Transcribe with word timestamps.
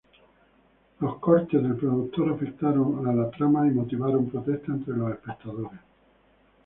Los 0.99 1.19
cortes 1.19 1.61
del 1.61 1.75
productor 1.75 2.31
afectaron 2.31 3.05
la 3.15 3.29
trama 3.29 3.67
y 3.67 3.69
motivaron 3.69 4.31
protestas 4.31 4.69
entre 4.69 4.95
los 4.95 5.11
espectadores. 5.11 5.79